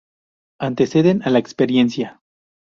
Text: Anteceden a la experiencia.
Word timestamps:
Anteceden 0.57 1.21
a 1.25 1.29
la 1.29 1.37
experiencia. 1.37 2.23